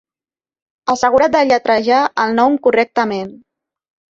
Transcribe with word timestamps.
Assegura't 0.93 1.35
de 1.35 1.41
lletrejar 1.51 2.01
el 2.25 2.35
nom 2.41 2.59
correctament. 2.67 3.33